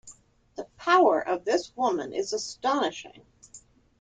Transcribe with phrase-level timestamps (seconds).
[0.55, 3.23] The power of this woman is astonishing.